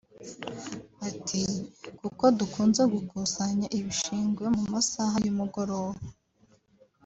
[1.09, 1.41] Ati
[1.99, 5.99] “Kuko dukunze gukusanya ibishingwe mu masaha y’umugoroba